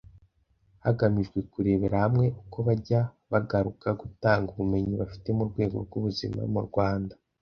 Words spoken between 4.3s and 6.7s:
ubumenyi bafite mu rwego rw’ubuzima mu